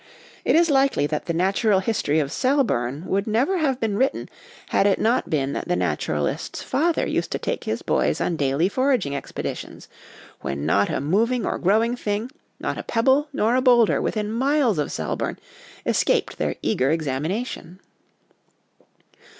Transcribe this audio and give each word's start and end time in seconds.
It 0.43 0.55
is 0.55 0.71
likely 0.71 1.05
that 1.05 1.27
the 1.27 1.31
Natural 1.35 1.79
History 1.79 2.19
of 2.19 2.29
OUT 2.29 2.31
OF 2.31 2.33
DOOR 2.33 2.33
LIFE 2.33 2.41
FOR 2.41 2.57
THE 2.57 2.67
CHILDREN 2.73 2.99
59 3.03 3.03
Selborne 3.03 3.13
would 3.13 3.27
never 3.27 3.57
have 3.59 3.79
been 3.79 3.97
written 3.97 4.29
had 4.69 4.87
it 4.87 4.99
not 4.99 5.29
been 5.29 5.53
that 5.53 5.67
the 5.67 5.75
naturalist's 5.75 6.63
father 6.63 7.05
used 7.07 7.31
to 7.33 7.37
take 7.37 7.65
his 7.65 7.83
boys 7.83 8.19
on 8.19 8.35
daily 8.35 8.67
foraging 8.67 9.15
expeditions, 9.15 9.87
when 10.39 10.65
not 10.65 10.89
a 10.89 10.99
moving 10.99 11.45
or 11.45 11.59
growing 11.59 11.95
thing, 11.95 12.31
not 12.59 12.79
a 12.79 12.83
pebble 12.83 13.27
nor 13.31 13.55
a 13.55 13.61
boulder 13.61 14.01
within 14.01 14.31
miles 14.31 14.79
of 14.79 14.91
Selborne, 14.91 15.37
escaped 15.85 16.39
their 16.39 16.55
eager 16.63 16.89
examina 16.89 17.45
tion. 17.45 17.79